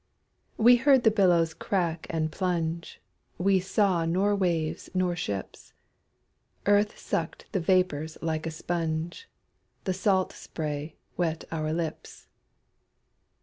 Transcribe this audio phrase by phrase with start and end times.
[0.57, 2.99] We heard the billows crack and plunge,
[3.37, 5.73] We saw nor waves nor ships.
[6.65, 9.29] Earth sucked the vapors like a sponge,
[9.83, 12.25] The salt spray wet our lips.